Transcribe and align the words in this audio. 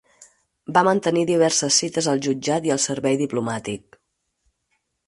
Va 0.77 0.81
mantenir 0.87 1.25
diverses 1.31 1.77
cites 1.83 2.09
al 2.15 2.25
jutjat 2.29 2.67
i 2.71 2.75
al 2.77 2.83
servei 2.89 3.21
diplomàtic. 3.25 4.05